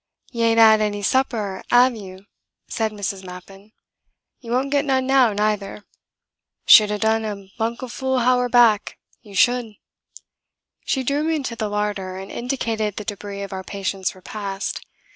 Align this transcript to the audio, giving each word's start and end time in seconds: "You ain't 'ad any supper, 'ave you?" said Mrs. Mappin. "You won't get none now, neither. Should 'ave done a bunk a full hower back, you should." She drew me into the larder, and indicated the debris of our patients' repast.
"You 0.31 0.45
ain't 0.45 0.59
'ad 0.59 0.81
any 0.81 1.03
supper, 1.03 1.61
'ave 1.71 1.95
you?" 1.95 2.25
said 2.67 2.91
Mrs. 2.91 3.23
Mappin. 3.23 3.71
"You 4.39 4.51
won't 4.51 4.71
get 4.71 4.83
none 4.83 5.05
now, 5.05 5.31
neither. 5.31 5.83
Should 6.65 6.89
'ave 6.89 6.97
done 7.01 7.23
a 7.23 7.49
bunk 7.59 7.83
a 7.83 7.87
full 7.87 8.17
hower 8.17 8.49
back, 8.49 8.97
you 9.21 9.35
should." 9.35 9.75
She 10.85 11.03
drew 11.03 11.23
me 11.23 11.35
into 11.35 11.55
the 11.55 11.69
larder, 11.69 12.17
and 12.17 12.31
indicated 12.31 12.95
the 12.95 13.05
debris 13.05 13.43
of 13.43 13.53
our 13.53 13.63
patients' 13.63 14.15
repast. 14.15 14.83